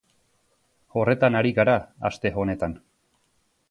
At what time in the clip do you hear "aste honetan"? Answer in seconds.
2.11-2.79